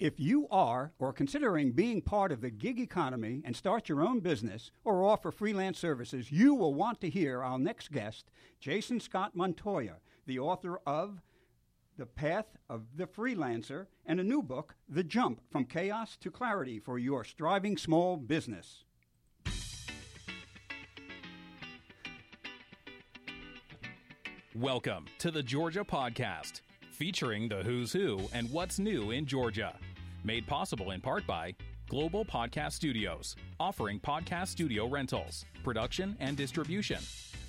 [0.00, 4.18] If you are or considering being part of the gig economy and start your own
[4.18, 8.28] business or offer freelance services, you will want to hear our next guest,
[8.58, 11.22] Jason Scott Montoya, the author of
[11.96, 16.80] The Path of the Freelancer and a new book, The Jump From Chaos to Clarity
[16.80, 18.82] for Your Striving Small Business.
[24.56, 26.62] Welcome to the Georgia Podcast,
[26.94, 29.74] featuring the who's who and what's new in Georgia.
[30.22, 31.54] Made possible in part by
[31.88, 36.98] Global Podcast Studios, offering podcast studio rentals, production, and distribution.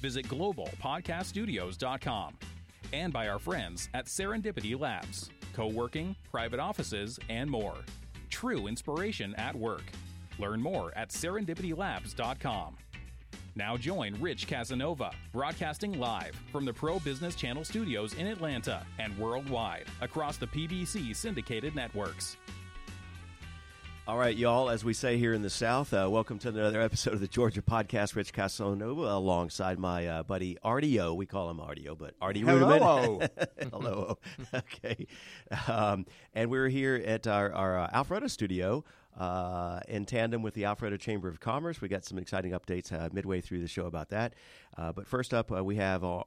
[0.01, 2.33] Visit globalpodcaststudios.com.
[2.91, 7.75] And by our friends at Serendipity Labs, co working, private offices, and more.
[8.29, 9.83] True inspiration at work.
[10.39, 12.75] Learn more at serendipitylabs.com.
[13.57, 19.17] Now join Rich Casanova, broadcasting live from the Pro Business Channel studios in Atlanta and
[19.17, 22.35] worldwide across the PBC syndicated networks.
[24.07, 27.13] All right, y'all, as we say here in the South, uh, welcome to another episode
[27.13, 28.13] of the Georgia Podcast.
[28.15, 31.15] Rich Casanova alongside my uh, buddy Artio.
[31.15, 33.19] We call him Artio, but Artie Hello.
[33.19, 33.47] Ruderman.
[33.71, 34.17] Hello.
[34.53, 35.07] okay.
[35.67, 38.83] Um, and we're here at our, our uh, Alpharetta studio
[39.17, 41.81] uh, in tandem with the Alpharetta Chamber of Commerce.
[41.81, 44.33] We got some exciting updates uh, midway through the show about that.
[44.77, 46.21] Uh, but first up, uh, we have uh,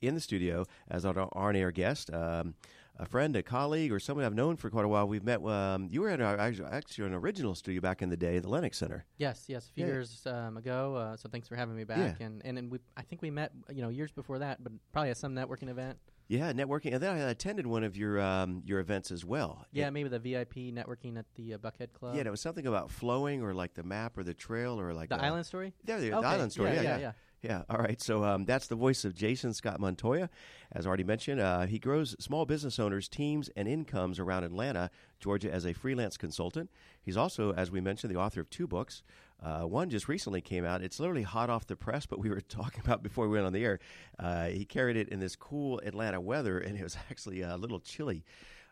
[0.00, 2.12] in the studio as our on-air guest.
[2.12, 2.54] Um,
[2.98, 5.08] a friend, a colleague, or someone I've known for quite a while.
[5.08, 5.42] We've met.
[5.42, 8.76] Um, you were at our, actually an original studio back in the day, the Lenox
[8.76, 9.06] Center.
[9.16, 9.92] Yes, yes, a few Yeah.
[9.92, 10.96] years um, ago.
[10.96, 12.16] Uh, so thanks for having me back.
[12.20, 12.26] Yeah.
[12.26, 15.10] And and, and we, I think we met, you know, years before that, but probably
[15.10, 15.96] at some networking event.
[16.30, 19.66] Yeah, networking, and then I attended one of your um, your events as well.
[19.72, 22.14] Yeah, It- maybe the VIP networking at the uh, Buckhead Club.
[22.14, 24.94] yeah, and it was something about flowing, or like the map, or the trail, or
[24.94, 25.74] like the uh, Island Story.
[25.82, 26.70] There, the, the Okay, island story.
[26.70, 27.62] yeah, Yeah, yeah, yeah, yeah.
[27.70, 28.00] All right.
[28.00, 30.28] So um, that's the voice of Jason Scott Montoya.
[30.72, 35.50] As already mentioned, uh, he grows small business owners' teams and incomes around Atlanta, Georgia,
[35.50, 36.70] as a freelance consultant.
[37.00, 39.02] He's also, as we mentioned, the author of two books.
[39.42, 40.82] Uh, one just recently came out.
[40.82, 43.54] It's literally hot off the press, but we were talking about before we went on
[43.54, 43.78] the air.
[44.18, 47.80] Uh, he carried it in this cool Atlanta weather, and it was actually a little
[47.80, 48.22] chilly.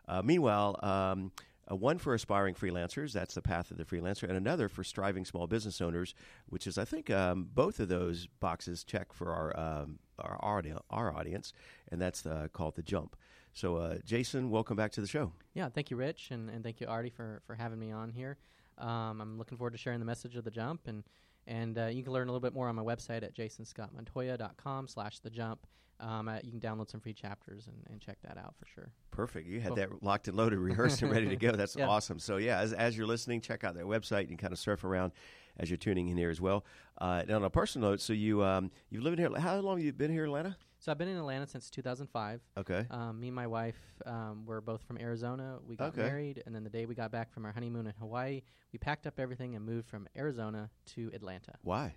[0.07, 1.31] Uh, meanwhile, um,
[1.71, 5.25] uh, one for aspiring freelancers, that's the path of the freelancer, and another for striving
[5.25, 6.15] small business owners,
[6.47, 10.73] which is, I think, um, both of those boxes check for our um, our, audi-
[10.89, 11.53] our audience,
[11.91, 13.15] and that's called the jump.
[13.53, 15.31] So, uh, Jason, welcome back to the show.
[15.53, 18.37] Yeah, thank you, Rich, and, and thank you, Artie, for, for having me on here.
[18.77, 21.03] Um, I'm looking forward to sharing the message of the jump, and
[21.49, 25.19] and uh, you can learn a little bit more on my website at jasonscottmontoya.com slash
[25.19, 25.65] the jump.
[25.99, 28.89] Um, uh, you can download some free chapters and, and check that out for sure.
[29.11, 29.47] Perfect.
[29.49, 29.75] You had Cool.
[29.75, 31.51] that locked and loaded, rehearsed, and ready to go.
[31.51, 31.89] That's Yeah.
[31.89, 32.19] awesome.
[32.19, 34.21] So, yeah, as, as you're listening, check out their website.
[34.21, 35.11] You can kind of surf around
[35.57, 36.63] as you're tuning in here as well.
[37.01, 39.29] Uh, and on a personal note, so you um, you've lived here.
[39.37, 40.55] How long have you been here, Atlanta?
[40.79, 42.39] So I've been in Atlanta since 2005.
[42.57, 42.85] Okay.
[42.89, 45.59] Um, me and my wife um, were both from Arizona.
[45.67, 46.03] We got Okay.
[46.03, 48.41] married, and then the day we got back from our honeymoon in Hawaii,
[48.71, 51.53] we packed up everything and moved from Arizona to Atlanta.
[51.63, 51.95] Why?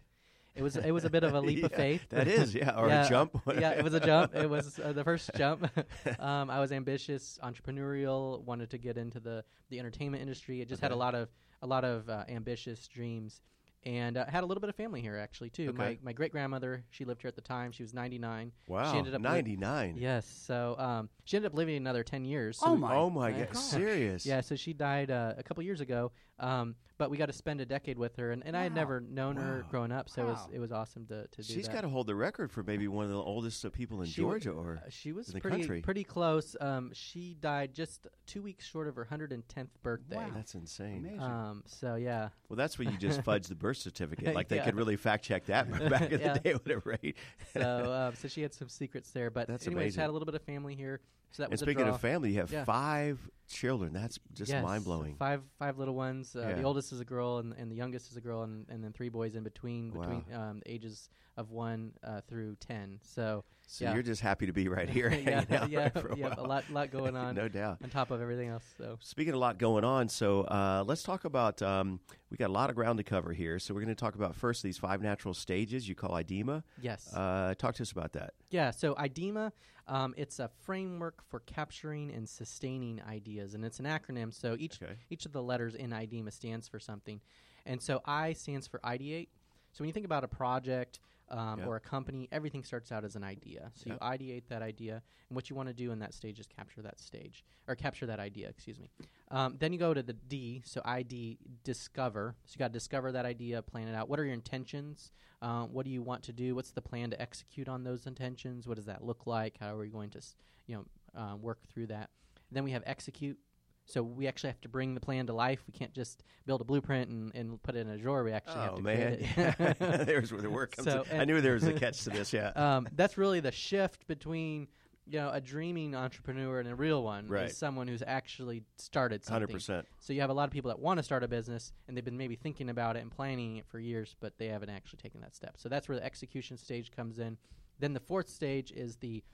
[0.57, 2.09] It was it was a bit of a leap of Yeah, faith.
[2.11, 3.41] That is, yeah, or Yeah, a jump.
[3.57, 4.35] yeah, it was a jump.
[4.35, 5.71] It was uh, the first jump.
[6.19, 10.61] um, I was ambitious, entrepreneurial, wanted to get into the the entertainment industry.
[10.61, 10.99] It just had a Okay.
[10.99, 11.29] lot of
[11.63, 13.41] a lot of uh, ambitious dreams,
[13.85, 15.69] and uh, had a little bit of family here actually too.
[15.71, 15.77] Okay.
[15.79, 17.73] My my great grandmother, she lived here at the time.
[17.73, 18.53] She was 99.
[18.69, 19.97] Wow, She ended up li- 99.
[19.99, 22.59] Yes, so um, she ended up living another 10 years.
[22.59, 23.63] So Oh we- my oh my my god, gosh.
[23.63, 24.25] serious?
[24.27, 27.61] Yeah, so she died uh, a couple years ago, um, but we got to spend
[27.61, 28.77] a decade with her, and, and I had Wow.
[28.77, 29.69] never known her Wow.
[29.71, 30.51] growing up, so it was Wow.
[30.53, 31.73] it was awesome to, to do She's that.
[31.73, 34.21] got to hold the record for maybe one of the oldest uh, people in She
[34.23, 35.81] wa- Georgia, or Uh, she was in the pretty country.
[35.81, 36.55] pretty close.
[36.61, 40.17] Um, she died just two weeks short of her 110th birthday.
[40.17, 40.31] Wow.
[40.35, 40.99] that's insane.
[40.99, 41.21] Amazing.
[41.21, 44.35] Um, so yeah, Well, that's where you just fudge the birth certificate.
[44.35, 44.65] Like they Yeah.
[44.67, 46.35] could really fact check that back in Yeah.
[46.35, 46.91] the day, whatever.
[47.03, 47.17] Right?
[47.53, 50.01] so um, so she had some secrets there, but That's anyways, amazing.
[50.03, 51.01] had a little bit of family here.
[51.33, 51.95] So that and was a speaking draw.
[51.95, 52.65] of family, you have Yeah.
[52.65, 53.95] five children.
[53.95, 55.17] That's just Yes, mind blowing.
[55.17, 56.32] Five five little ones.
[56.37, 56.55] Uh, Yeah.
[56.55, 58.93] The oldest is a girl, and, and the youngest is a girl, and, and then
[58.93, 62.99] three boys in between between um, the ages of one uh, through ten.
[63.03, 63.95] So So yeah.
[63.95, 66.69] you're just happy to be right here, yeah, yeah, right, for a yeah, a lot
[66.71, 67.79] lot going on no doubt.
[67.83, 68.65] on top of everything else.
[68.77, 71.63] So Speaking of a lot going on, so uh, let's talk about.
[71.63, 71.99] Um,
[72.31, 74.35] we got a lot of ground to cover here, so we're going to talk about
[74.35, 76.63] first these five natural stages you call IDEMA.
[76.83, 78.35] yes, Uh, talk to us about that.
[78.51, 79.53] Yeah, so IDEMA,
[79.89, 84.35] um, it's a framework for capturing and sustaining ideas, and it's an acronym.
[84.35, 84.97] So each Okay.
[85.09, 87.23] each of the letters in IDEMA stands for something,
[87.65, 89.29] and so I stands for ideate.
[89.73, 91.01] So when you think about a project
[91.33, 91.69] um, Yep.
[91.69, 93.73] or a company, everything starts out as an idea.
[93.75, 96.47] So you ideate that idea, and what you want to do in that stage is
[96.47, 98.49] capture that stage or capture that idea.
[98.49, 98.91] Excuse me.
[99.31, 102.35] Um, then you go to the D, so ID discover.
[102.45, 104.09] So you got to discover that idea, plan it out.
[104.09, 105.11] What are your intentions?
[105.41, 106.55] Um, what do you want to do?
[106.55, 108.69] What's the plan to execute on those intentions?
[108.69, 109.57] What does that look like?
[109.59, 110.37] How are we going to, s-
[110.67, 112.11] you know, um, work through that?
[112.51, 113.39] Then we have execute.
[113.85, 115.63] So we actually have to bring the plan to life.
[115.67, 118.23] We can't just build a blueprint and, and put it in a drawer.
[118.25, 119.79] We actually have Oh to man, create it.
[120.07, 120.85] there's where the work comes.
[120.85, 121.21] So, in.
[121.21, 122.33] I knew there was a catch to this.
[122.33, 124.69] Yeah, um, that's really the shift between
[125.05, 127.47] you know a dreaming entrepreneur and a real one Right.
[127.47, 129.35] is someone who's actually started something.
[129.43, 129.87] hundred percent.
[129.99, 132.05] So you have a lot of people that want to start a business and they've
[132.05, 135.21] been maybe thinking about it and planning it for years, but they haven't actually taken
[135.23, 135.55] that step.
[135.59, 137.37] So that's where the execution stage comes in.
[137.81, 139.25] Then the fourth stage is the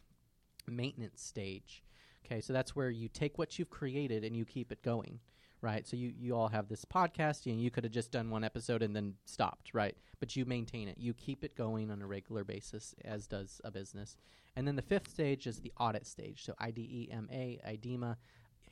[0.66, 1.82] maintenance stage.
[2.30, 5.18] Okay, so that's where you take what you've created and you keep it going,
[5.62, 5.86] right?
[5.86, 8.82] So you, you all have this podcast and you could have just done one episode
[8.82, 9.96] and then stopped, right?
[10.20, 10.98] But you maintain it.
[10.98, 14.18] You keep it going on a regular basis, as does a business.
[14.56, 16.44] And then the fifth stage is the audit stage.
[16.44, 18.16] So I D E M A, IDEMA.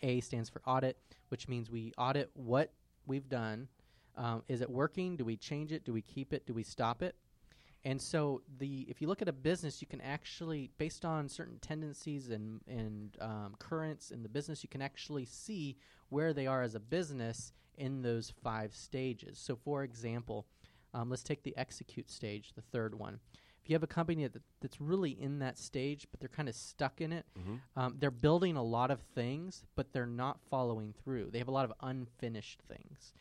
[0.02, 0.98] A stands for audit,
[1.30, 2.72] which means we audit what
[3.06, 3.68] we've done.
[4.18, 5.16] Um, is it working?
[5.16, 5.86] Do we change it?
[5.86, 6.46] Do we keep it?
[6.46, 7.14] Do we stop it?
[7.86, 11.60] And so the if you look at a business, you can actually, based on certain
[11.60, 15.76] tendencies and and um, currents in the business, you can actually see
[16.08, 19.38] where they are as a business in those five stages.
[19.38, 20.46] So, for example,
[20.94, 23.20] um, let's take the execute stage, the third one.
[23.62, 26.56] If you have a company that, that's really in that stage, but they're kind of
[26.56, 27.26] stuck in it,
[27.76, 31.30] um, they're building a lot of things, but they're not following through.
[31.30, 33.12] They have a lot of unfinished things.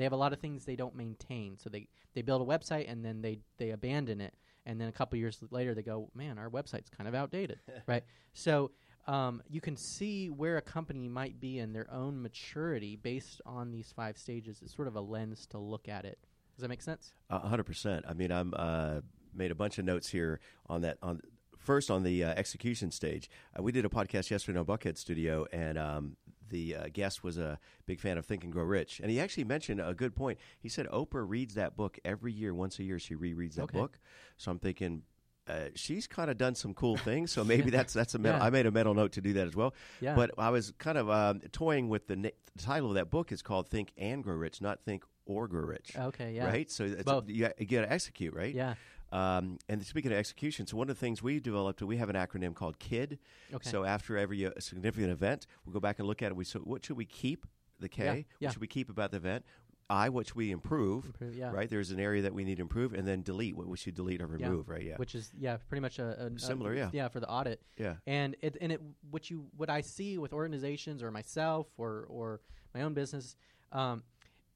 [0.00, 1.58] They have a lot of things they don't maintain.
[1.58, 4.32] So they, they build a website and then they, they abandon it.
[4.64, 8.02] And then a couple years later, they go, man, our website's kind of outdated, right?
[8.32, 8.70] So
[9.06, 13.72] um, you can see where a company might be in their own maturity based on
[13.72, 14.62] these five stages.
[14.62, 16.18] It's sort of a lens to look at it.
[16.56, 17.12] Does that make sense?
[17.28, 18.06] A hundred percent.
[18.08, 19.00] I mean, I'm uh,
[19.34, 20.96] made a bunch of notes here on that.
[21.02, 21.20] On
[21.58, 24.96] first on the uh, execution stage, uh, we did a podcast yesterday in on Buckhead
[24.96, 26.16] Studio, and um,
[26.50, 29.44] the uh, guest was a big fan of Think and Grow Rich, and he actually
[29.44, 30.38] mentioned a good point.
[30.60, 32.52] He said Oprah reads that book every year.
[32.54, 33.78] Once a year, she rereads that Okay.
[33.78, 33.98] book.
[34.36, 35.02] So I'm thinking.
[35.48, 38.46] Uh, she's kind of done some cool things, so maybe that's that's a mental, Yeah.
[38.46, 39.74] I made a mental note to do that as well.
[40.00, 40.14] Yeah.
[40.14, 43.32] But I was kind of um, toying with the, na- the title of that book
[43.32, 45.96] is called Think and Grow Rich, not Think or Grow Rich.
[45.96, 46.44] Okay, yeah.
[46.46, 46.70] Right.
[46.70, 47.28] So both.
[47.28, 48.54] you, you got to execute, right?
[48.54, 48.74] Yeah.
[49.12, 52.16] Um, and speaking of execution, so one of the things we developed, we have an
[52.16, 53.18] acronym called KID.
[53.52, 53.68] Okay.
[53.70, 56.36] So after every uh, significant event, we'll go back and look at it.
[56.36, 57.46] We so what should we keep?
[57.80, 58.26] The K.
[58.38, 59.44] Yeah, What should we keep about the event?
[59.88, 60.10] I.
[60.10, 61.06] What should we improve?
[61.06, 61.50] Improve, yeah.
[61.50, 61.68] Right.
[61.68, 63.56] There's an area that we need to improve, and then delete.
[63.56, 64.46] What we should delete or Yeah.
[64.48, 64.68] remove.
[64.68, 64.84] Right.
[64.84, 64.96] Yeah.
[64.98, 66.90] Which is yeah, pretty much a, a Similar, a- yeah.
[66.92, 67.62] yeah, for the audit.
[67.78, 67.94] yeah.
[68.06, 68.80] And it and it
[69.10, 72.40] what you what I see with organizations or myself or or
[72.74, 73.34] my own business
[73.72, 74.02] um,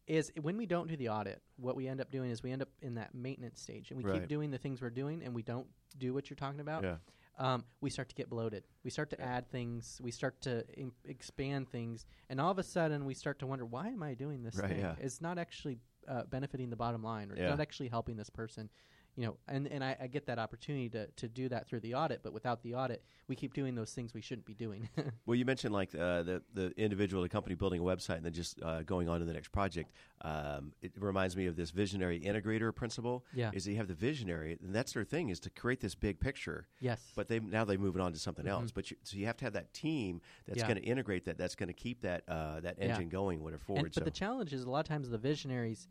[0.07, 2.63] is when we don't do the audit, what we end up doing is we end
[2.63, 4.21] up in that maintenance stage, and we Right.
[4.21, 5.67] keep doing the things we're doing, and we don't
[5.97, 6.83] do what you're talking about.
[6.83, 6.97] Yeah.
[7.37, 8.65] Um, we start to get bloated.
[8.85, 10.01] We start to add things.
[10.03, 13.65] We start to im- expand things, and all of a sudden we start to wonder,
[13.65, 14.81] why am I doing this Right, thing?
[14.81, 14.95] yeah.
[15.01, 17.45] It's not actually uh, benefiting the bottom line, or Yeah.
[17.45, 18.69] it's not actually helping this person.
[19.17, 21.95] You know, and, and I, I get that opportunity to, to do that through the
[21.95, 24.89] audit, but without the audit, we keep doing those things we shouldn't be doing.
[25.27, 28.33] Well, you mentioned like uh, the the individual, the company building a website, and then
[28.33, 29.91] just uh, going on to the next project.
[30.23, 33.25] Um, it reminds me of this visionary integrator principle.
[33.33, 33.51] Yeah.
[33.55, 36.19] is that you have the visionary, and that's their thing is to create this big
[36.21, 36.67] picture.
[36.81, 37.01] yes.
[37.15, 38.71] But they now they move it on to something else.
[38.73, 40.67] But you, so you have to have that team that's Yeah.
[40.69, 41.39] going to integrate that.
[41.39, 42.87] That's going to keep that uh, that Yeah.
[42.87, 43.85] engine going, whatever forward.
[43.87, 45.89] And, but so the challenge is a lot of times the visionaries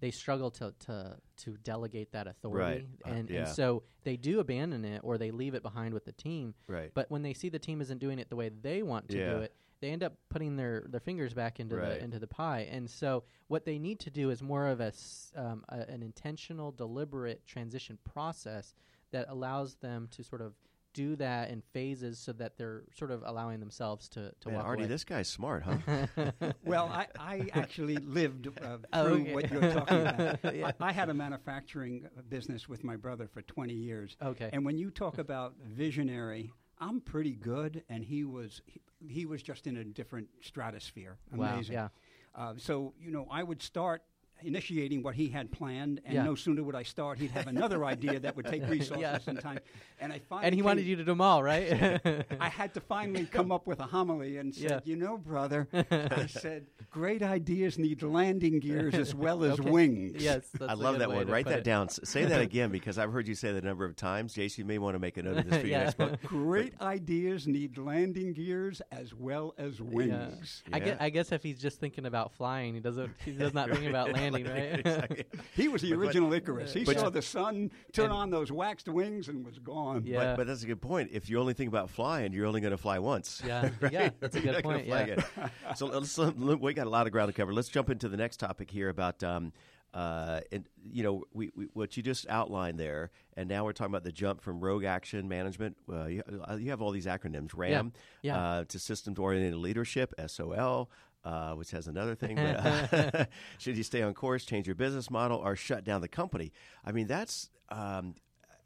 [0.00, 3.38] they struggle to to, to delegate that authority, Uh, and, yeah.
[3.40, 6.54] and so they do abandon it or they leave it behind with the team.
[6.68, 9.18] right, But when they see the team isn't doing it the way they want to
[9.18, 9.30] Yeah.
[9.34, 11.98] do it, they end up putting their, their fingers back into Right.
[11.98, 12.62] the into the pie.
[12.70, 14.92] And so what they need to do is more of a,
[15.36, 18.74] um, a an intentional, deliberate transition process
[19.12, 20.54] that allows them to sort of
[21.02, 24.66] do that in phases so that they're sort of allowing themselves to to Man, walk
[24.66, 24.88] Artie, away.
[24.88, 26.26] this guy's smart, huh?
[26.64, 29.34] Well, I, I actually lived uh, Oh, through okay.
[29.34, 30.38] what you're talking about.
[30.54, 30.72] Yeah.
[30.80, 34.16] I, I had a manufacturing uh, business with my brother for 20 years.
[34.20, 34.50] Okay.
[34.52, 36.50] And when you talk about visionary,
[36.80, 38.80] I'm pretty good, and he was he,
[39.18, 41.18] he was just in a different stratosphere.
[41.32, 41.88] Wow, yeah.
[42.34, 44.02] Uh, so you know, I would start
[44.42, 46.24] initiating what he had planned, and Yeah.
[46.24, 49.18] no sooner would I start, he'd have another idea that would take resources Yeah.
[49.26, 49.58] and time.
[50.00, 52.00] And I finally and he wanted you to do them all, right?
[52.40, 54.80] I had to finally come up with a homily and said, Yeah.
[54.84, 59.70] "You know, brother," I said, "great ideas need landing gears as well as Okay.
[59.70, 61.26] wings." yes, that's I a love that one.
[61.26, 61.64] Write that it.
[61.64, 61.88] down.
[61.88, 64.34] Say that again because I've heard you say that a number of times.
[64.34, 66.20] Jason, you may want to make a note of this for your next book.
[66.22, 70.62] Great ideas need landing gears as well as wings.
[70.72, 70.84] I, Yeah.
[70.84, 73.10] guess, I guess if he's just thinking about flying, he doesn't.
[73.24, 74.78] He does not think about landing, right?
[74.80, 75.24] Exactly.
[75.54, 76.72] He was the But- but- original Icarus.
[76.72, 80.04] He but- saw the sun turn And- on those waxed wings and was gone.
[80.06, 80.18] Yeah.
[80.18, 81.10] But, but that's a good point.
[81.12, 83.42] If you only think about flying, you're only going to fly once.
[83.46, 83.92] Yeah, Right?
[83.92, 85.74] yeah, that's a You're good point, fly yeah.
[85.74, 87.52] so let's, let- we got a lot of ground to cover.
[87.52, 89.52] Let's jump into the next topic here about um,
[89.94, 93.90] Uh, and you know, we, we, what you just outlined there, and now we're talking
[93.90, 95.78] about the jump from rogue action management.
[95.90, 98.34] Uh, you, uh, you have all these acronyms: RAM Yeah.
[98.34, 98.38] Yeah.
[98.42, 100.90] Uh, to systems oriented leadership, SOL.
[101.24, 102.36] Uh, which has another thing.
[102.36, 103.24] But, uh,
[103.58, 106.52] should you stay on course, change your business model, or shut down the company?
[106.84, 108.14] I mean, that's um,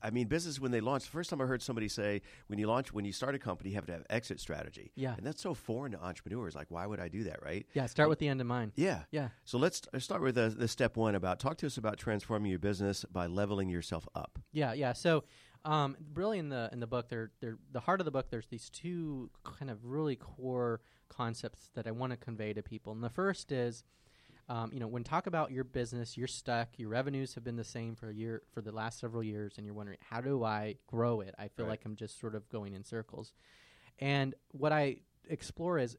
[0.03, 1.05] I mean, business when they launch.
[1.05, 3.71] The first time I heard somebody say, when you launch, when you start a company,
[3.71, 4.91] you have to have exit strategy.
[4.97, 5.15] Yeah.
[5.17, 6.55] and that's so foreign to entrepreneurs.
[6.55, 7.43] Like, why would I do that?
[7.43, 7.67] Right?
[7.73, 8.73] Yeah, start with the end in mind.
[8.75, 9.29] Yeah, Yeah.
[9.45, 12.59] So let's, start with the, the step one about talk to us about transforming your
[12.59, 14.39] business by leveling yourself up.
[14.53, 14.93] Yeah, yeah.
[14.93, 15.25] So,
[15.65, 18.49] um, really, in the in the book, there, there, the heart of the book, there's
[18.49, 20.81] these two kind of really core
[21.17, 22.93] concepts that I want to convey to people.
[22.93, 23.85] And the first is,
[24.49, 26.69] um, you know, when talk about your business, you're stuck.
[26.79, 29.65] Your revenues have been the same for a year for the last several years, and
[29.67, 31.35] you're wondering how do I grow it?
[31.39, 31.73] I feel Right.
[31.73, 33.33] like I'm just sort of going in circles.
[33.99, 34.97] And what I
[35.29, 35.97] explore is,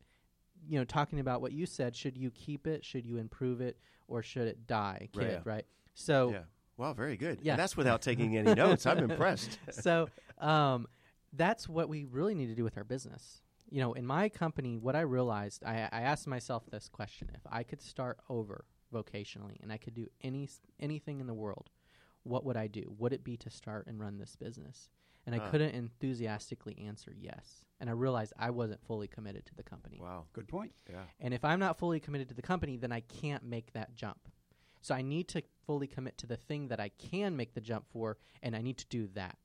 [0.68, 1.96] you know, talking about what you said.
[1.96, 2.84] Should you keep it?
[2.84, 3.78] Should you improve it?
[4.08, 5.10] Or should it die?
[5.16, 5.28] Right.
[5.30, 5.66] Kid, right?
[5.94, 6.40] So yeah.
[6.76, 7.40] Wow, very good.
[7.42, 7.54] Yeah.
[7.54, 8.86] And that's without taking any notes.
[8.86, 9.60] I'm impressed.
[9.72, 10.88] so um,
[11.32, 13.42] that's what we really need to do with our business.
[13.74, 17.42] You know, in my company, what I realized, I, I asked myself this question: If
[17.52, 20.48] I could start over vocationally and I could do any
[20.80, 21.72] anything in the world,
[22.22, 22.94] what would I do?
[23.00, 24.90] Would it be to start and run this business?
[25.26, 25.50] And I Huh.
[25.50, 27.66] couldn't enthusiastically answer yes.
[27.80, 29.98] And I realized I wasn't fully committed to the company.
[30.00, 30.26] Wow.
[30.34, 30.74] Good point.
[30.88, 31.06] Yeah.
[31.20, 34.28] And if I'm not fully committed to the company, then I can't make that jump.
[34.82, 37.86] So I need to fully commit to the thing that I can make the jump
[37.90, 39.38] for, and I need to do that.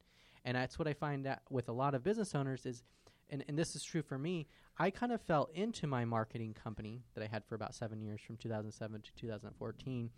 [0.44, 2.82] And that's what I find out with a lot of business owners is,
[3.30, 4.47] and, and this is true for me,
[4.78, 8.20] I kind of fell into my marketing company that I had for about seven years
[8.20, 10.11] from 2007 to 2014.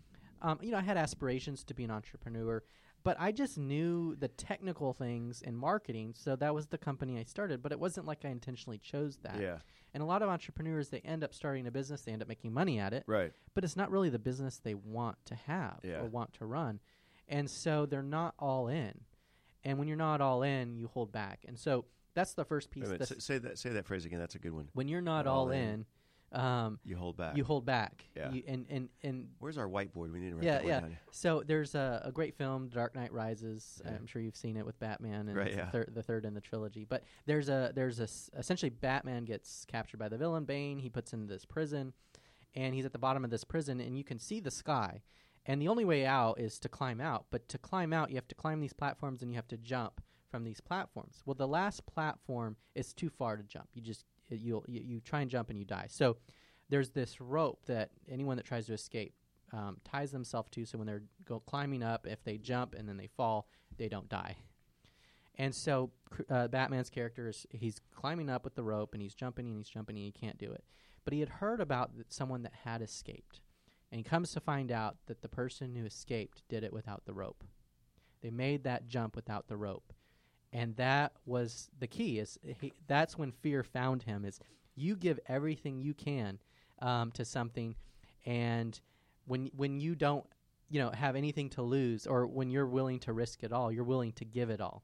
[0.43, 2.63] Um, you know, I had aspirations to be an entrepreneur,
[3.03, 7.23] but I just knew the technical things in marketing, so that was the company I
[7.23, 7.61] started.
[7.61, 9.39] But it wasn't like I intentionally chose that.
[9.41, 9.57] Yeah.
[9.93, 12.53] And a lot of entrepreneurs, they end up starting a business, they end up making
[12.53, 13.33] money at it, Right.
[13.53, 15.99] but it's not really the business they want to have Yeah.
[16.01, 16.79] or want to run.
[17.27, 19.01] And so they're not all in.
[19.63, 21.43] And when you're not all in, you hold back.
[21.47, 22.83] And so that's the first piece.
[22.83, 22.99] minute.
[22.99, 23.57] That's- say that.
[23.57, 24.19] Say that phrase again.
[24.19, 24.69] That's a good one.
[24.73, 25.85] when you're not All all, in.
[26.33, 27.35] in, um, You hold back.
[27.35, 28.05] you hold back.
[28.15, 28.31] Yeah.
[28.31, 30.13] You, and, and, and Where's our whiteboard?
[30.13, 30.79] We need to write yeah, that one yeah.
[30.79, 30.97] down.
[31.11, 33.81] So there's a, a great film, Dark Knight Rises.
[33.83, 33.91] Yeah.
[33.91, 35.65] I'm sure you've seen it with Batman, and Right, yeah.
[35.65, 36.85] the, third, the third in the trilogy.
[36.85, 40.79] But there's a there's a s- essentially Batman gets captured by the villain Bane.
[40.79, 41.91] He puts into this prison,
[42.55, 45.01] and he's at the bottom of this prison, and you can see the sky.
[45.45, 47.25] And the only way out is to climb out.
[47.31, 49.99] But to climb out, you have to climb these platforms, and you have to jump
[50.31, 51.21] from these platforms.
[51.25, 53.67] Well, the last platform is too far to jump.
[53.73, 55.87] You just you you try and jump and you die.
[55.89, 56.17] So
[56.69, 59.13] there's this rope that anyone that tries to escape
[59.53, 60.65] um, ties themselves to.
[60.65, 63.47] So when they're go climbing up, if they jump and then they fall,
[63.77, 64.37] they don't die.
[65.35, 65.91] And so
[66.29, 69.69] uh, Batman's character is he's climbing up with the rope and he's jumping and he's
[69.69, 70.63] jumping and he can't do it.
[71.03, 73.41] But he had heard about th- someone that had escaped,
[73.91, 77.13] and he comes to find out that the person who escaped did it without the
[77.13, 77.43] rope.
[78.21, 79.93] They made that jump without the rope,
[80.53, 82.19] and that was the key.
[82.19, 84.25] Is he, that's when fear found him.
[84.25, 84.39] Is
[84.75, 86.39] you give everything you can
[86.81, 87.75] um, to something,
[88.25, 88.79] and
[89.25, 90.25] when when you don't,
[90.69, 93.83] you know, have anything to lose, or when you're willing to risk it all, you're
[93.83, 94.83] willing to give it all,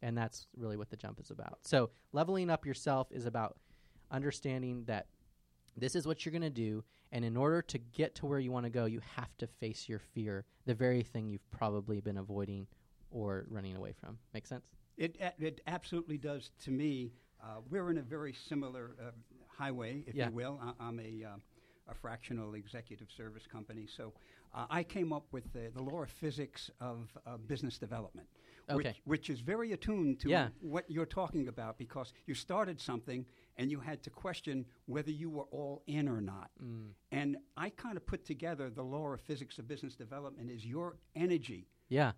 [0.00, 1.58] and that's really what the jump is about.
[1.62, 3.56] So leveling up yourself is about
[4.10, 5.06] understanding that
[5.76, 8.52] this is what you're going to do, and in order to get to where you
[8.52, 12.18] want to go, you have to face your fear, the very thing you've probably been
[12.18, 12.66] avoiding
[13.10, 14.18] or running away from.
[14.34, 14.66] Make sense?
[14.96, 17.12] It, it absolutely does to me.
[17.42, 19.10] Uh, we're in a very similar uh,
[19.48, 20.28] highway, if Yeah.
[20.28, 20.60] you will.
[20.62, 21.36] I, I'm a, uh,
[21.88, 23.86] a fractional executive service company.
[23.86, 24.12] So
[24.54, 28.28] uh, I came up with the, the law of physics of uh, business development,
[28.70, 30.48] which, which is very attuned to Yeah.
[30.60, 35.28] what you're talking about because you started something and you had to question whether you
[35.28, 36.50] were all in or not.
[36.62, 36.90] Mm.
[37.10, 40.96] And I kind of put together the law of physics of business development is your
[41.16, 41.66] energy.
[41.88, 42.12] Yeah.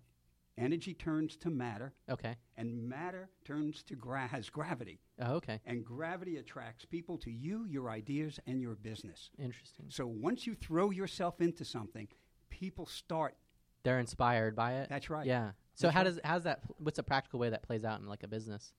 [0.57, 2.37] Energy turns to matter, Okay.
[2.55, 5.59] and matter turns to gra- has gravity, Oh, okay.
[5.65, 9.31] and gravity attracts people to you, your ideas, and your business.
[9.37, 9.87] Interesting.
[9.89, 12.07] So once you throw yourself into something,
[12.49, 13.35] people start.
[13.83, 14.89] They're inspired by it.
[14.89, 15.25] That's right.
[15.25, 15.51] Yeah.
[15.73, 16.03] So That's how right.
[16.05, 16.61] does how's that?
[16.77, 18.73] What's a practical way that plays out in like a business?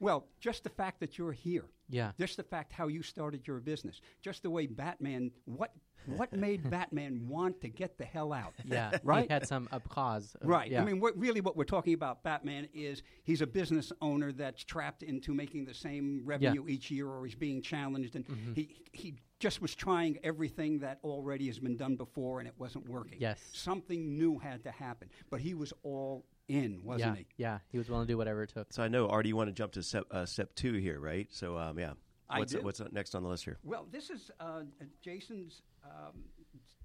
[0.00, 2.12] Well, just the fact that you're here, Yeah.
[2.18, 5.30] just the fact how you started your business, just the way Batman.
[5.44, 5.72] What
[6.14, 8.54] what made Batman want to get the hell out?
[8.64, 8.96] Yeah.
[9.02, 9.26] Right?
[9.26, 10.36] He had some cause.
[10.40, 10.70] Right.
[10.70, 10.80] Yeah.
[10.82, 14.62] I mean, what, really, what we're talking about, Batman, is he's a business owner that's
[14.62, 18.52] trapped into making the same revenue each year, or he's being challenged, and Mm-hmm.
[18.54, 22.88] he he just was trying everything that already has been done before, and it wasn't
[22.88, 23.18] working.
[23.20, 23.40] Yes.
[23.52, 27.26] Something new had to happen, but he was all in, wasn't he?
[27.36, 27.58] Yeah.
[27.70, 28.72] He was willing to do whatever it took.
[28.72, 31.28] So I know, Artie, you want to jump to step, uh, step two here, right?
[31.30, 31.92] So, um, yeah.
[32.28, 32.60] I what's do.
[32.60, 33.58] what's next on the list here?
[33.62, 34.62] Well, this is uh,
[35.00, 36.24] Jason's um,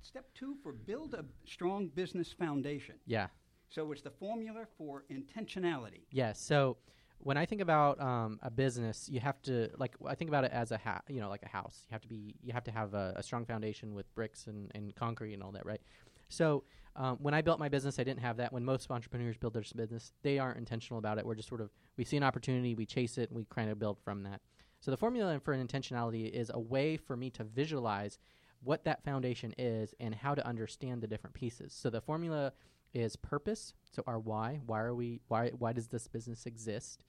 [0.01, 2.96] step two for build a strong business foundation.
[3.06, 3.27] Yeah.
[3.70, 6.01] So it's the formula for intentionality.
[6.12, 6.39] Yes.
[6.39, 6.77] So
[7.20, 10.51] when I think about um, a business, you have to like I think about it
[10.51, 11.86] as a ha- you know like a house.
[11.89, 14.72] You have to be you have to have a, a strong foundation with bricks and,
[14.75, 15.82] and concrete and all that, right?
[16.31, 16.63] So
[16.95, 18.51] um, when I built my business, I didn't have that.
[18.51, 21.25] When most entrepreneurs build their business, they aren't intentional about it.
[21.25, 23.79] We're just sort of we see an opportunity, we chase it, and we kind of
[23.79, 24.41] build from that.
[24.79, 28.17] So the formula for an intentionality is a way for me to visualize
[28.63, 31.73] what that foundation is and how to understand the different pieces.
[31.73, 32.53] So the formula
[32.93, 33.73] is purpose.
[33.89, 34.59] So our why.
[34.65, 35.21] Why are we?
[35.27, 35.50] Why?
[35.50, 37.03] Why does this business exist?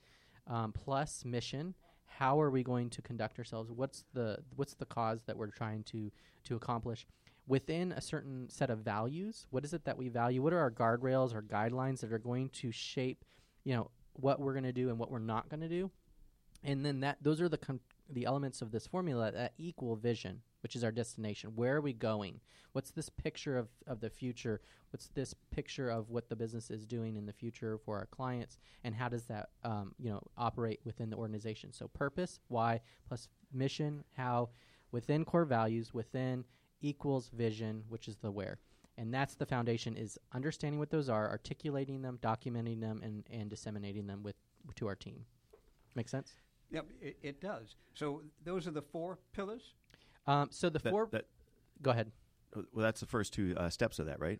[0.47, 1.75] Um, plus mission.
[2.05, 3.71] How are we going to conduct ourselves?
[3.71, 6.11] What's the What's the cause that we're trying to
[6.45, 7.05] to accomplish?
[7.45, 10.41] Within a certain set of values, what is it that we value?
[10.41, 13.25] What are our guardrails or guidelines that are going to shape,
[13.65, 15.91] you know, what we're going to do and what we're not going to do?
[16.63, 20.41] And then that those are the con- the elements of this formula that equal vision,
[20.61, 21.51] which is our destination.
[21.55, 22.39] Where are we going?
[22.71, 24.61] What's this picture of, of the future?
[24.91, 28.57] What's this picture of what the business is doing in the future for our clients?
[28.83, 31.73] And how does that um, you know operate within the organization?
[31.73, 34.49] So purpose, why, plus mission, how,
[34.91, 36.45] within core values, within
[36.87, 38.59] equals vision, which is the where.
[38.97, 43.49] And that's the foundation is understanding what those are, articulating them, documenting them, and, and
[43.49, 44.35] disseminating them with
[44.75, 45.25] to our team.
[45.95, 46.33] Make sense?
[46.69, 47.75] Yep, it, it does.
[47.95, 49.73] So those are the four pillars.
[50.27, 51.07] Um, so the That- four.
[51.11, 51.25] that-
[51.81, 52.11] go ahead.
[52.55, 54.39] well, that's the first two uh, steps of that, right?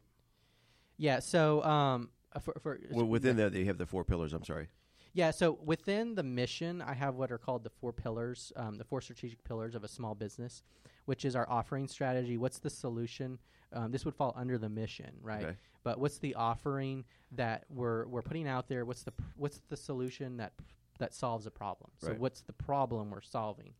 [0.97, 1.19] Yeah.
[1.19, 4.33] So um, uh, for, for Well, within that, you have the four pillars.
[4.33, 4.67] I'm sorry.
[5.15, 8.83] Yeah, so within the mission, I have what are called the four pillars, um, the
[8.83, 10.63] four strategic pillars of a small business,
[11.05, 12.37] which is our offering strategy.
[12.37, 13.39] What's the solution?
[13.71, 15.43] Um, this would fall under the mission, right?
[15.45, 15.55] Okay.
[15.83, 18.85] But what's the offering that we're we're putting out there?
[18.85, 20.53] What's the pr- what's the solution that
[20.99, 21.91] that solves a problem?
[21.97, 22.19] So Right.
[22.19, 23.73] what's the problem we're solving?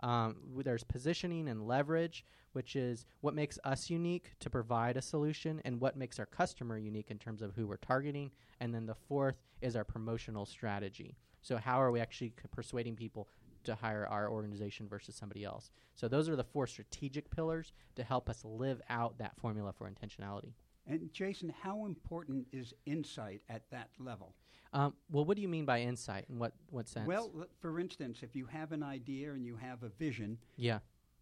[0.00, 5.60] Um, there's positioning and leverage, which is what makes us unique to provide a solution
[5.64, 8.30] and what makes our customer unique in terms of who we're targeting.
[8.60, 11.16] And then the fourth is our promotional strategy.
[11.40, 13.28] So, how are we actually persuading people
[13.64, 15.70] to hire our organization versus somebody else?
[15.94, 19.90] So, those are the four strategic pillars to help us live out that formula for
[19.90, 20.52] intentionality.
[20.86, 24.34] And Jason, how important is insight at that level?
[24.72, 26.24] Um, well, what do you mean by insight?
[26.28, 27.06] In what, what sense?
[27.06, 30.78] Well, l- for instance, if you have an idea and you have a vision, yeah.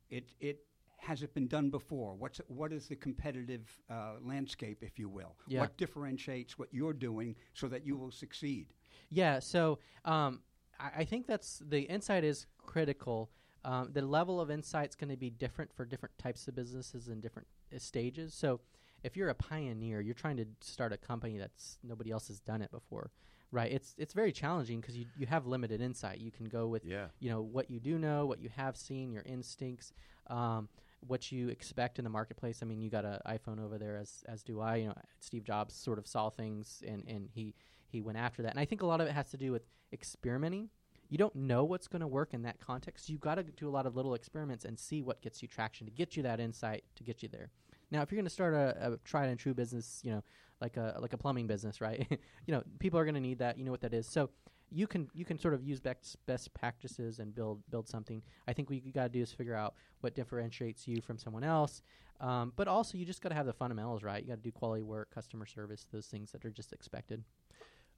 [0.08, 0.60] it it
[0.98, 2.14] has it been done before?
[2.14, 5.34] What's what is the competitive uh, landscape, if you will?
[5.48, 5.60] Yeah.
[5.60, 8.68] What differentiates what you're doing so that you will succeed?
[9.08, 10.40] Yeah, so um,
[10.80, 13.30] I, I think that's the insight is critical.
[13.64, 17.08] Um, the level of insight is going to be different for different types of businesses
[17.08, 18.32] in different uh, stages.
[18.34, 18.60] So,
[19.02, 22.60] if you're a pioneer, you're trying to start a company that's nobody else has done
[22.62, 23.10] it before,
[23.50, 23.70] right?
[23.72, 26.18] It's it's very challenging because you you have limited insight.
[26.20, 27.06] You can go with Yeah.
[27.18, 29.92] you know what you do know, what you have seen, your instincts,
[30.28, 30.68] um,
[31.06, 32.60] what you expect in the marketplace.
[32.62, 34.76] I mean, you got an iPhone over there, as as do I.
[34.76, 37.54] You know, Steve Jobs sort of saw things, and and he
[37.90, 38.50] he went after that.
[38.50, 40.68] And I think a lot of it has to do with experimenting.
[41.08, 43.08] You don't know what's going to work in that context.
[43.08, 45.86] You've got to do a lot of little experiments and see what gets you traction
[45.86, 47.50] to get you that insight to get you there.
[47.90, 50.22] Now, if you're going to start a, a tried and true business, you know,
[50.60, 52.06] like a like a plumbing business, right?
[52.46, 53.58] you know, people are going to need that.
[53.58, 54.06] You know what that is.
[54.06, 54.30] So
[54.70, 58.22] you can you can sort of use best best practices and build build something.
[58.46, 61.44] I think what you got to do is figure out what differentiates you from someone
[61.44, 61.82] else.
[62.20, 64.22] Um, but also, you just got to have the fundamentals right.
[64.22, 67.24] You got to do quality work, customer service, those things that are just expected.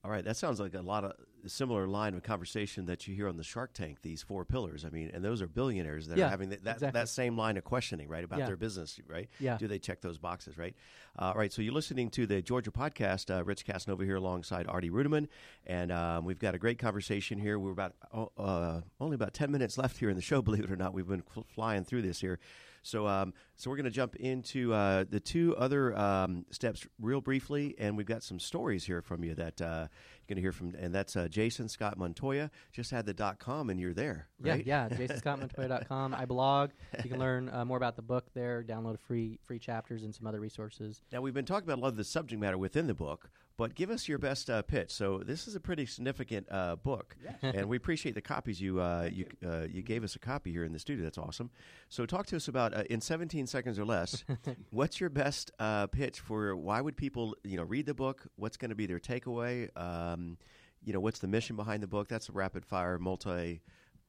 [0.05, 1.13] All right, that sounds like a lot of
[1.47, 3.99] similar line of conversation that you hear on the Shark Tank.
[4.03, 4.85] These four pillars.
[4.85, 7.01] I mean, and those are billionaires that Yeah, are having that that, exactly.
[7.01, 8.47] that same line of questioning, right, about Yeah.
[8.47, 9.29] their business, right?
[9.39, 9.59] Yeah.
[9.59, 10.75] Do they check those boxes, right?
[11.17, 11.53] Uh, all right.
[11.53, 13.33] So you're listening to the Georgia podcast.
[13.33, 15.29] Uh, Rich Casanova here alongside Artie Rudeman,
[15.69, 17.61] and um, we've got a great conversation here.
[17.61, 20.43] We're about oh, uh, only about ten minutes left here in the show.
[20.53, 22.41] Believe it or not, we've been fl- flying through this here.
[22.83, 27.21] So, um, so we're going to jump into uh, the two other um, steps real
[27.21, 30.53] briefly, and we've got some stories here from you that uh, you're going to hear
[30.53, 32.51] from, and that's uh, Jason Scott Montoya.
[32.73, 34.67] Just had the dot com, and you're there, right?
[34.67, 34.97] Yeah, yeah.
[34.97, 36.15] JasonScottMontoya.com.
[36.15, 36.71] I blog.
[37.03, 38.63] You can learn uh, more about the book there.
[38.63, 41.03] Download free free chapters and some other resources.
[41.13, 43.75] Now we've been talking about a lot of the subject matter within the book, but
[43.75, 44.91] give us your best uh, pitch.
[44.91, 49.09] So this is a pretty significant uh, book, and we appreciate the copies you uh,
[49.13, 51.05] you uh, you gave us a copy here in the studio.
[51.05, 51.51] That's awesome.
[51.89, 54.25] So talk to us about uh, in 17 seconds or less.
[54.71, 58.27] what's your best uh, pitch for why would people you know read the book?
[58.37, 59.69] What's going to be their takeaway?
[59.77, 60.39] Um,
[60.85, 62.09] you know, what's the mission behind the book?
[62.09, 63.63] That's a rapid fire multi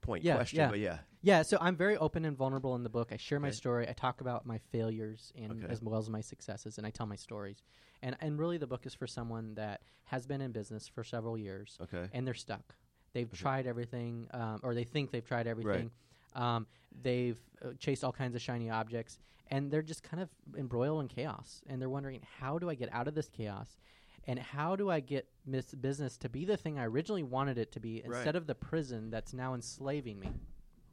[0.04, 0.70] point Yeah, question, yeah.
[0.70, 1.00] but yeah.
[1.22, 3.12] Yeah, so I'm very open and vulnerable in the book.
[3.12, 3.56] I share my Okay.
[3.56, 3.90] story.
[3.90, 5.72] I talk about my failures and Okay.
[5.72, 7.64] as well as my successes, and I tell my stories.
[8.02, 11.38] And and really, the book is for someone that has been in business for several
[11.38, 12.10] years Okay.
[12.14, 12.76] and they're stuck.
[13.14, 15.92] They've tried everything, um, or they think they've tried everything.
[16.34, 16.68] Um,
[17.02, 21.08] they've uh, chased all kinds of shiny objects, and they're just kind of embroiled in
[21.08, 21.62] chaos.
[21.68, 23.78] And they're wondering, how do I get out of this chaos?
[24.26, 27.72] And how do I get this business to be the thing I originally wanted it
[27.74, 28.18] to be Right.
[28.18, 30.30] instead of the prison that's now enslaving me?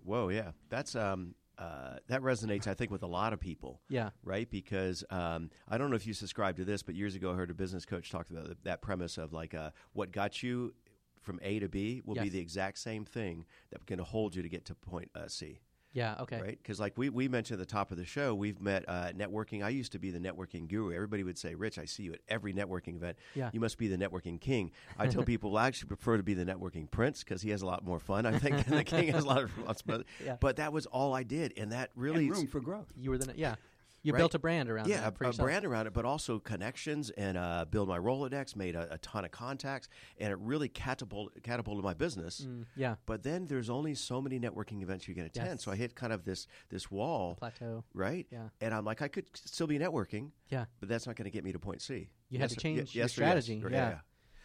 [0.04, 3.80] Whoa, yeah, that's um, uh, that resonates, I think, with a lot of people.
[3.88, 4.10] Yeah.
[4.24, 4.50] right?
[4.50, 7.50] Because um, I don't know if you subscribe to this, but years ago I heard
[7.50, 10.74] a business coach talk about that premise of like uh, what got you
[11.20, 14.48] from A to B will be the exact same thing that can hold you to
[14.48, 15.60] get to point uh, C.
[15.92, 16.16] Yeah.
[16.20, 16.40] Okay.
[16.40, 16.58] Right?
[16.62, 19.64] Because like we, we mentioned at the top of the show, we've met uh, networking.
[19.64, 20.94] I used to be the networking guru.
[20.94, 23.16] Everybody would say, "Rich, I see you at every networking event.
[23.34, 23.50] Yeah.
[23.52, 26.34] You must be the networking king." I tell people, well, I actually prefer to be
[26.34, 28.26] the networking prince because he has a lot more fun.
[28.26, 30.06] I think the king has a lot of responsibility.
[30.24, 30.36] Yeah.
[30.38, 32.86] But that was all I did, and that really and room for growth.
[32.96, 33.54] You were the yeah.
[34.02, 34.18] You Right.
[34.18, 34.90] built a brand around it.
[34.90, 38.74] yeah, a, a brand around it, but also connections and uh, build my Rolodex, made
[38.74, 42.40] a, a ton of contacts, and it really catapulted, catapulted my business.
[42.48, 42.94] Mm, yeah.
[43.04, 45.64] But then there's only so many networking events you can attend, Yes.
[45.64, 47.84] so I hit kind of this this wall, Plateau.
[47.92, 48.26] right?
[48.30, 48.48] Yeah.
[48.62, 50.64] And I'm like, I could still be networking, Yeah.
[50.80, 52.08] but that's not going to get me to point C.
[52.30, 53.12] You had to change your yes or yes.
[53.12, 53.62] strategy.
[53.62, 53.98] Right, yeah.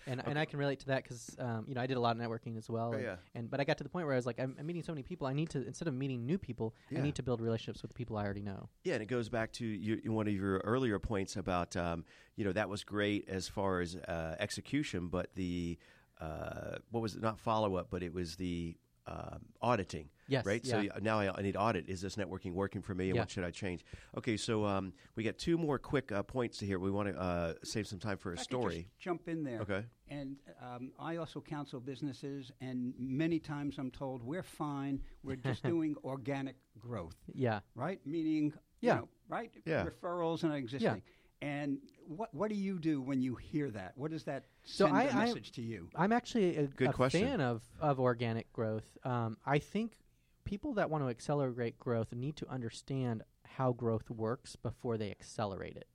[0.08, 2.16] And, and I can relate to that because um, you know I did a lot
[2.16, 2.90] of networking as well.
[2.90, 3.16] Oh, and, yeah.
[3.34, 4.92] and but I got to the point where I was like, I'm, I'm meeting so
[4.92, 5.28] many people.
[5.28, 7.00] I need to instead of meeting new people, Yeah.
[7.00, 8.70] I need to build relationships with the people I already know.
[8.84, 12.46] Yeah, and it goes back to you, one of your earlier points about um, you
[12.46, 15.78] know that was great as far as uh, execution, but the
[16.22, 17.22] uh, what was it?
[17.22, 18.76] Not follow up, but it was the
[19.08, 20.10] um auditing.
[20.28, 20.66] Yes, Right.
[20.66, 20.92] So yeah.
[20.94, 21.88] y- now I, I need audit.
[21.88, 23.22] Is this networking working for me, and Yeah.
[23.22, 23.86] what should I change?
[24.18, 26.80] Okay, so um, we got two more quick uh, points to here.
[26.80, 28.76] We want to uh, save some time for a I could story.
[28.90, 29.60] just jump in there.
[29.62, 29.84] Okay.
[30.10, 35.02] And um, I also counsel businesses, and many times I'm told we're fine.
[35.24, 37.60] We're just doing organic growth, Yeah.
[37.76, 38.00] right?
[38.06, 38.94] Meaning, Yeah.
[38.96, 39.52] you know, right?
[39.66, 39.86] Yeah.
[39.86, 40.82] Referrals and existing.
[40.82, 40.96] Yeah.
[41.42, 43.92] And what what do you do when you hear that?
[43.96, 45.90] What does that So send I- a I- message to you?
[45.96, 47.22] I'm actually a, Good a question.
[47.28, 48.98] fan of, of organic growth.
[49.04, 49.98] Um, I think
[50.46, 55.76] people that want to accelerate growth need to understand how growth works before they accelerate
[55.76, 55.88] it.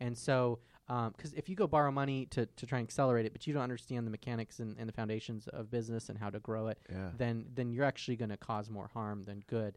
[0.00, 0.58] And so,
[0.88, 3.52] um, because if you go borrow money to, to try and accelerate it, but you
[3.54, 6.78] don't understand the mechanics and, and the foundations of business and how to grow it,
[6.90, 7.10] Yeah.
[7.16, 9.76] then then you're actually going to cause more harm than good.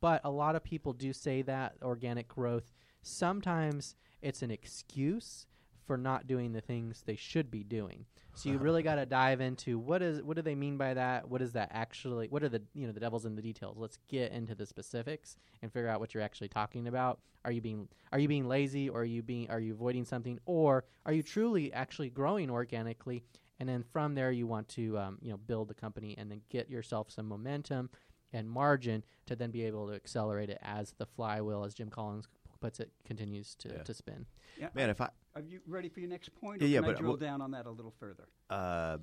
[0.00, 2.70] But a lot of people do say that organic growth.
[3.02, 5.46] Sometimes it's an excuse
[5.86, 8.06] for not doing the things they should be doing.
[8.34, 11.28] So you really got to dive into what is what do they mean by that?
[11.28, 12.28] What is that actually?
[12.28, 13.76] What are the you know the devil's in the details?
[13.78, 17.20] Let's get into the specifics and figure out what you're actually talking about.
[17.44, 20.38] Are you being are you being lazy or are you being are you avoiding something
[20.46, 23.24] or are you truly actually growing organically?
[23.60, 26.42] And then from there you want to um, you know build the company and then
[26.48, 27.90] get yourself some momentum
[28.32, 32.28] and margin to then be able to accelerate it as the flywheel, as Jim Collins
[32.62, 33.82] puts it, continues to, Yeah.
[33.82, 34.24] to spin.
[34.58, 34.68] Yeah.
[34.74, 36.60] Man, if I Are you ready for your next point?
[36.62, 38.26] Yeah, or yeah, can I but drill what- down on that a little further?
[38.50, 38.98] uh,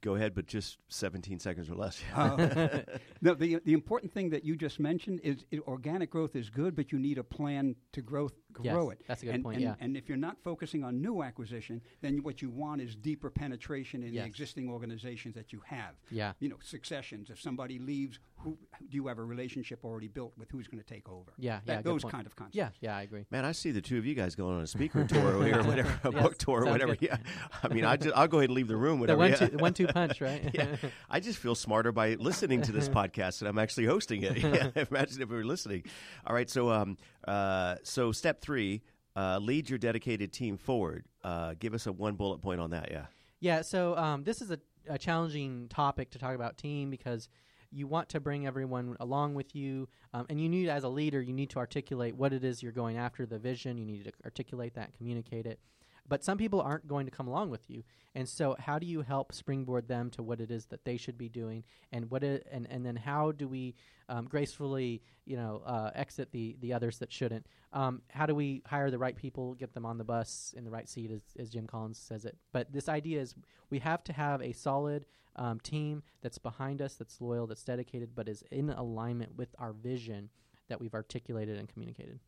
[0.00, 2.00] go ahead, but just 17 seconds or less.
[2.14, 2.80] Uh,
[3.20, 6.74] no, the the important thing that you just mentioned is i organic growth is good,
[6.74, 9.00] but you need a plan to growth Yes, grow it.
[9.06, 9.74] that's a good and, point, And, yeah.
[9.78, 14.02] and if you're not focusing on new acquisition, then what you want is deeper penetration
[14.02, 14.22] in Yes.
[14.22, 15.94] the existing organizations that you have.
[16.10, 16.32] Yeah.
[16.40, 17.30] You know, successions.
[17.30, 18.56] If somebody leaves, who
[18.88, 21.32] do you have a relationship already built with who's going to take over?
[21.38, 22.56] Yeah, That- yeah, good those kind of concepts.
[22.56, 23.26] Yeah, yeah, I agree.
[23.30, 26.00] Man, I see the two of you guys going on a speaker tour or whatever,
[26.04, 26.96] a Yes, book tour, or whatever.
[26.96, 27.02] good.
[27.10, 27.16] Yeah,
[27.62, 28.96] I mean, I just, I'll go ahead and leave the room.
[28.98, 29.18] The Whatever.
[29.18, 29.36] one yeah.
[29.48, 30.50] two one two punch, right?
[30.52, 30.76] yeah,
[31.08, 34.38] I just feel smarter by listening to this podcast, and I'm actually hosting it.
[34.38, 35.84] Yeah, Imagine if we were listening.
[36.26, 36.96] All right, so um,
[37.28, 38.82] uh, so step three,
[39.14, 41.04] uh, lead your dedicated team forward.
[41.22, 42.90] Uh, give us a one bullet point on that.
[42.90, 43.06] Yeah.
[43.40, 47.28] Yeah, so um, this is a, a challenging topic to talk about team because
[47.70, 51.20] you want to bring everyone along with you, um, and you need, as a leader,
[51.20, 53.78] you need to articulate what it is you're going after, the vision.
[53.78, 55.60] You need to articulate that, communicate it.
[56.08, 57.82] But some people aren't going to come along with you,
[58.14, 61.18] and so how do you help springboard them to what it is that they should
[61.18, 63.74] be doing, and what it, and and then how do we
[64.08, 67.46] um, gracefully, you know, uh, exit the the others that shouldn't?
[67.72, 70.70] Um, how do we hire the right people, get them on the bus in the
[70.70, 72.36] right seat, as, as Jim Collins says it?
[72.52, 73.34] But this idea is
[73.70, 75.04] we have to have a solid
[75.36, 79.72] um, team that's behind us, that's loyal, that's dedicated, but is in alignment with our
[79.72, 80.30] vision
[80.68, 82.20] that we've articulated and communicated.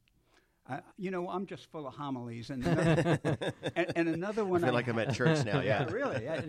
[0.69, 3.19] Uh, you know, I'm just full of homilies, and another,
[3.77, 4.63] and, and another one.
[4.63, 5.61] I feel like I'm at church now.
[5.61, 5.85] Yeah.
[5.91, 6.25] really.
[6.25, 6.43] yeah.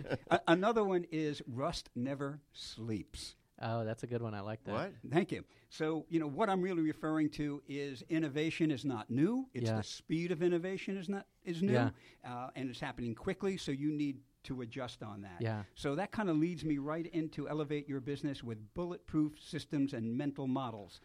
[0.46, 3.34] Another one is rust never sleeps.
[3.60, 4.34] Oh, that's a good one.
[4.34, 4.72] I like that.
[4.72, 4.92] What?
[5.10, 5.44] Thank you.
[5.70, 9.46] So, you know, what I'm really referring to is innovation is not new.
[9.54, 9.76] It's Yeah.
[9.76, 11.90] the speed of innovation is not is new, Yeah.
[12.28, 13.56] uh, and it's happening quickly.
[13.56, 15.36] So you need to adjust on that.
[15.40, 15.62] Yeah.
[15.76, 20.16] So that kind of leads me right into elevate your business with bulletproof systems and
[20.16, 21.00] mental models.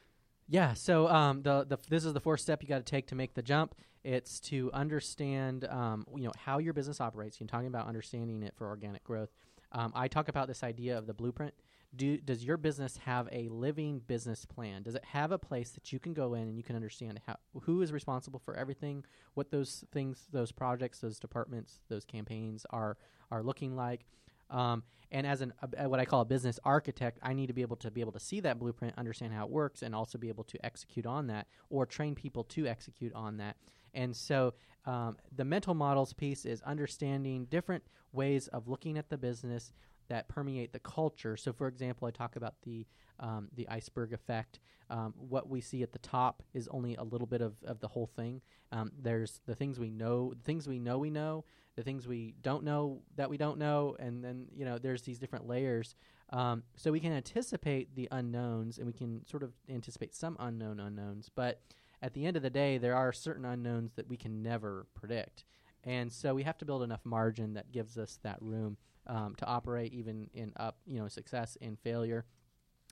[0.48, 0.74] Yeah.
[0.74, 3.34] So um, the the this is the fourth step you got to take to make
[3.34, 3.76] the jump.
[4.04, 7.40] It's to understand um, you know how your business operates.
[7.40, 9.30] You're talking about understanding it for organic growth.
[9.74, 11.54] Um, I talk about this idea of the blueprint
[11.96, 14.84] do does your business have a living business plan?
[14.84, 17.38] Does it have a place that you can go in and you can understand how
[17.62, 22.98] who is responsible for everything, what those things, those projects, those departments, those campaigns are
[23.32, 24.06] are looking like?
[24.50, 27.62] Um, and as an uh, what I call a business architect, I need to be
[27.62, 30.30] able to be able to see that blueprint, understand how it works, and also be
[30.30, 33.56] able to execute on that or train people to execute on that.
[33.94, 34.54] And so
[34.86, 39.74] um, the mental models piece is understanding different ways of looking at the business
[40.10, 41.38] that permeate the culture.
[41.38, 42.86] So, for example, I talk about the
[43.20, 44.60] um, the iceberg effect.
[44.90, 47.90] Um, what we see at the top is only a little bit of, of the
[47.90, 48.42] whole thing.
[48.72, 51.44] Um, there's the things we know, things we know we know,
[51.76, 55.20] the things we don't know that we don't know, and then you know there's these
[55.20, 55.96] different layers.
[56.30, 60.80] Um, so we can anticipate the unknowns, and we can sort of anticipate some unknown
[60.80, 61.30] unknowns.
[61.34, 61.62] But
[62.02, 65.44] at the end of the day, there are certain unknowns that we can never predict,
[65.84, 69.46] and so we have to build enough margin that gives us that room um, to
[69.46, 72.26] operate even in up, you know, success and failure.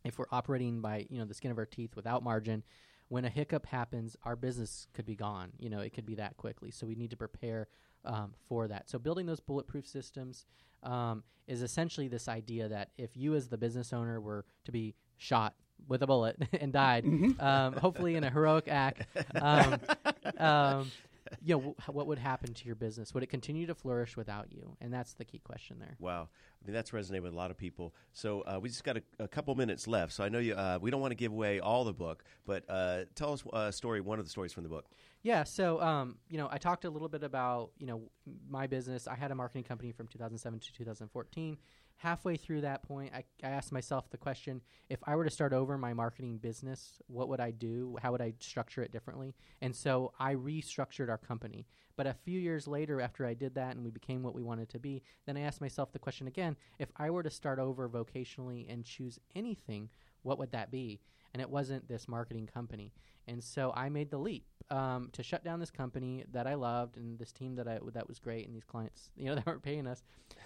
[0.03, 2.63] If we're operating by you know the skin of our teeth without margin,
[3.07, 5.51] when a hiccup happens, our business could be gone.
[5.59, 6.71] You know, it could be that quickly.
[6.71, 7.67] So we need to prepare
[8.03, 8.89] um, for that.
[8.89, 10.45] So building those bulletproof systems
[10.83, 14.95] um, is essentially this idea that if you, as the business owner, were to be
[15.17, 15.55] shot
[15.87, 17.41] with a bullet and died, Mm-hmm.
[17.43, 19.07] um, hopefully in a heroic act,
[21.43, 23.13] you know, w- what would happen to your business?
[23.13, 24.75] Would it continue to flourish without you?
[24.81, 25.95] And that's the key question there.
[25.99, 26.29] Wow,
[26.61, 27.93] I mean that's resonated with a lot of people.
[28.13, 30.13] So uh, we just got a, a couple minutes left.
[30.13, 30.53] So I know you.
[30.53, 33.71] Uh, we don't want to give away all the book, but uh, tell us a
[33.71, 34.01] story.
[34.01, 34.85] One of the stories from the book.
[35.23, 38.03] Yeah, so um, you know, I talked a little bit about you know
[38.49, 39.07] my business.
[39.07, 41.57] I had a marketing company from 2007 to 2014.
[41.97, 45.53] Halfway through that point, I, I asked myself the question: If I were to start
[45.53, 47.97] over my marketing business, what would I do?
[48.01, 49.33] How would I structure it differently?
[49.61, 51.65] And so I restructured our company.
[51.95, 54.67] But a few years later, after I did that and we became what we wanted
[54.69, 57.87] to be, then I asked myself the question again: If I were to start over
[57.89, 59.89] vocationally and choose anything,
[60.21, 60.99] what would that be?
[61.33, 62.93] And it wasn't this marketing company.
[63.27, 66.97] And so I made the leap um, to shut down this company that I loved
[66.97, 69.61] and this team that I that was great and these clients you know that weren't
[69.61, 70.03] paying us,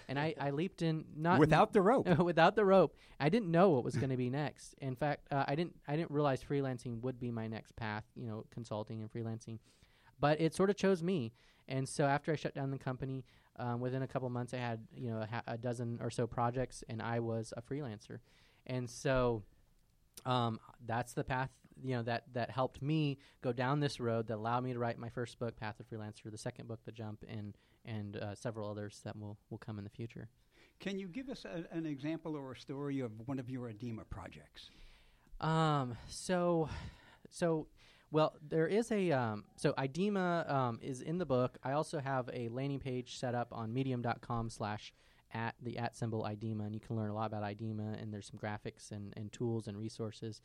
[0.08, 2.06] and I, I leaped in not Without the rope.
[2.18, 2.96] without the rope.
[3.18, 4.74] I didn't know what was going to be next.
[4.80, 8.04] In fact, uh, I didn't I didn't realize freelancing would be my next path.
[8.14, 9.58] You know, consulting and freelancing,
[10.18, 11.32] but it sort of chose me.
[11.68, 13.24] And so after I shut down the company,
[13.56, 16.26] um, within a couple months, I had you know a, ha- a dozen or so
[16.26, 18.18] projects, and I was a freelancer.
[18.66, 19.44] And so
[20.26, 21.50] um, that's the path
[21.82, 24.98] you know that that helped me go down this road that allowed me to write
[24.98, 28.70] my first book, Path of Freelancer, the second book, The Jump, and and uh, several
[28.70, 30.28] others that will will come in the future.
[30.80, 34.08] Can you give us a, an example or a story of one of your IDEMA
[34.08, 34.70] projects?
[35.40, 36.68] Um, so,
[37.30, 37.66] so,
[38.10, 41.58] well, there is a um, so IDEMA um, is in the book.
[41.62, 44.92] I also have a landing page set up on Medium.com slash
[45.32, 48.00] at the at symbol IDEMA, and you can learn a lot about IDEMA.
[48.00, 50.40] And there's some graphics and, and tools and resources.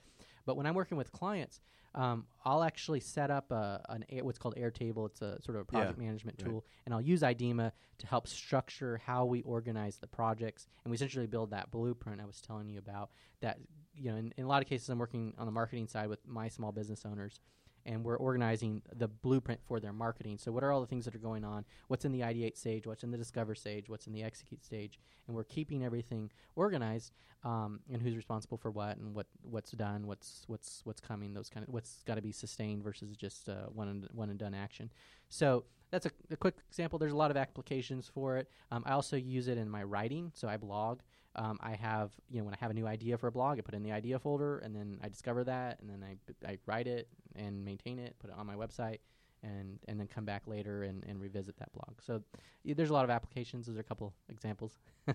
[0.46, 1.60] But when I'm working with clients,
[1.96, 5.08] um, I'll actually set up a, an air, what's called Airtable.
[5.08, 6.50] It's a sort of a project management right.
[6.50, 10.96] tool, and I'll use IDEMA to help structure how we organize the projects, and we
[10.96, 13.12] essentially build that blueprint I was telling you about.
[13.42, 13.60] That
[13.96, 16.20] you know, in, in a lot of cases, I'm working on the marketing side with
[16.28, 17.40] my small business owners,
[17.86, 20.38] and we're organizing the blueprint for their marketing.
[20.38, 21.66] So, what are all the things that are going on?
[21.88, 22.88] What's in the ideate stage?
[22.88, 23.90] What's in the discover stage?
[23.90, 25.00] What's in the execute stage?
[25.28, 30.08] And we're keeping everything organized, um, and who's responsible for what, and what what's done,
[30.08, 31.34] what's what's what's coming.
[31.34, 34.40] Those kind of what's got to be sustained versus just uh, one and one and
[34.40, 34.90] done action.
[35.30, 35.66] So.
[35.92, 37.00] That's a, a quick example.
[37.00, 38.50] There's a lot of applications for it.
[38.70, 41.00] Um, I also use it in my writing, so I blog.
[41.36, 43.62] Um, I have, you know, when I have a new idea for a blog, I
[43.62, 46.58] put it in the idea folder, and then I discover that, and then I, I
[46.66, 49.00] write it and maintain it, put it on my website,
[49.44, 52.02] and and then come back later and, and revisit that blog.
[52.02, 52.22] So
[52.64, 53.68] y- there's a lot of applications.
[53.68, 54.78] Those are a couple examples.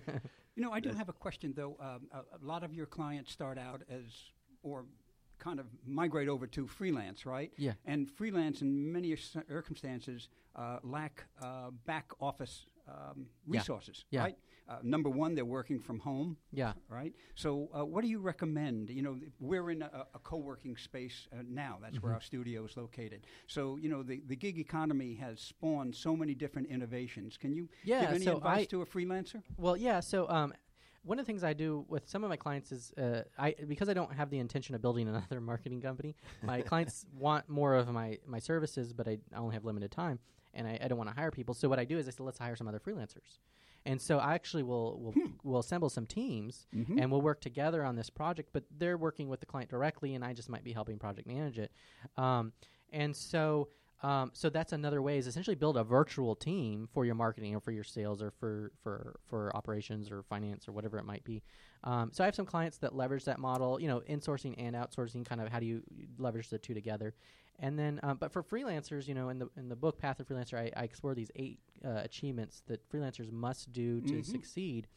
[0.55, 1.77] You know, I do have a question though.
[1.79, 4.03] Um, a, a lot of your clients start out as,
[4.63, 4.85] or
[5.39, 7.51] kind of migrate over to freelance, right?
[7.57, 7.71] Yeah.
[7.85, 14.21] And freelance, in many circumstances, uh, lack uh, back office um, resources, Yeah.
[14.21, 14.37] right?
[14.69, 16.73] Uh, number one, they're working from home, yeah.
[16.87, 17.13] right?
[17.35, 18.89] So, uh, what do you recommend?
[18.89, 21.77] You know, we're in a, a co-working space uh, now.
[21.81, 22.05] That's Mm-hmm.
[22.05, 23.25] where our studio is located.
[23.47, 27.35] So, you know, the, the gig economy has spawned so many different innovations.
[27.35, 29.41] Can you Yeah, give any so advice I- to a freelancer?
[29.57, 29.99] Well, yeah.
[29.99, 30.53] So, um,
[31.03, 33.89] one of the things I do with some of my clients is, uh, I because
[33.89, 36.15] I don't have the intention of building another marketing company.
[36.43, 40.19] My clients want more of my my services, but I only have limited time,
[40.53, 41.53] and I, I don't want to hire people.
[41.53, 43.39] So what I do is I say, let's hire some other freelancers.
[43.85, 46.67] And so I actually will will will assemble some teams
[46.99, 48.49] and we'll work together on this project.
[48.53, 51.57] But they're working with the client directly, and I just might be helping project manage
[51.57, 51.71] it.
[52.17, 52.53] Um,
[52.91, 53.69] and so
[54.03, 57.59] Um, so that's another way is essentially build a virtual team for your marketing or
[57.59, 61.43] for your sales or for for for operations or finance or whatever it might be.
[61.83, 65.23] Um, so I have some clients that leverage that model, you know, insourcing and outsourcing.
[65.23, 65.83] Kind of how do you
[66.17, 67.13] leverage the two together?
[67.63, 70.27] And then, um, but for freelancers, you know, in the in the book Path of
[70.27, 74.25] Freelancer, I, I explore these eight uh, achievements that freelancers must do to Mhm.
[74.25, 74.87] succeed.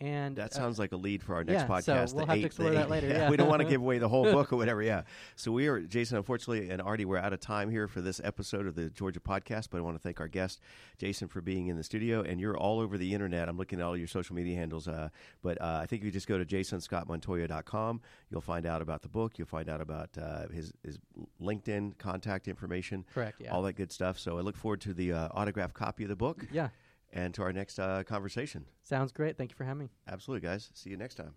[0.00, 2.14] And That uh, sounds like a lead for our next yeah, so podcast.
[2.14, 3.30] we'll the have to explore that eight- later, yeah.
[3.30, 4.80] we don't want to give away the whole book or whatever.
[4.82, 5.02] Yeah.
[5.34, 8.66] So we are, Jason, unfortunately, and Artie, we're out of time here for this episode
[8.66, 9.68] of the Georgia podcast.
[9.70, 10.60] But I want to thank our guest,
[10.98, 12.22] Jason, for being in the studio.
[12.22, 13.48] And you're all over the internet.
[13.48, 14.86] I'm looking at all your social media handles.
[14.86, 15.08] Uh,
[15.42, 19.08] but uh, I think if you just go to jasonscottmontoya.com, you'll find out about the
[19.08, 19.38] book.
[19.38, 20.98] You'll find out about uh, his, his
[21.42, 24.18] LinkedIn contact information, correct, yeah, all that good stuff.
[24.18, 26.68] So I look forward to the uh, autographed copy of the book yeah,
[27.12, 28.66] and to our next uh, conversation.
[28.82, 29.36] sounds great.
[29.36, 29.90] Thank you for having me.
[30.06, 30.70] Absolutely, guys.
[30.74, 31.34] See you next time.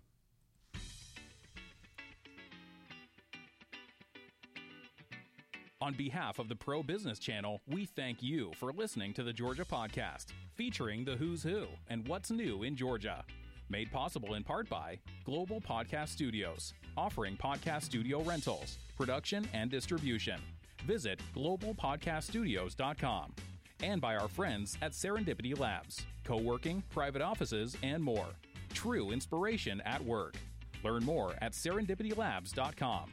[5.80, 9.64] On behalf of the Pro Business Channel, we thank you for listening to the Georgia
[9.64, 13.24] Podcast, featuring the who's who and what's new in Georgia.
[13.68, 20.38] Made possible in part by Global Podcast Studios, offering podcast studio rentals, production, and distribution.
[20.86, 23.34] Visit globalpodcaststudios.com.
[23.82, 28.28] And by our friends at Serendipity Labs, co working, private offices, and more.
[28.72, 30.36] True inspiration at work.
[30.84, 33.10] Learn more at serendipitylabs.com.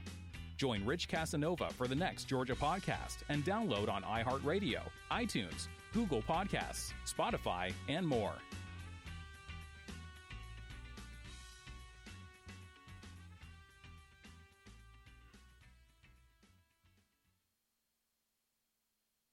[0.58, 6.92] Join Rich Casanova for the next Georgia podcast and download on iHeartRadio, iTunes, Google Podcasts,
[7.08, 8.34] Spotify, and more.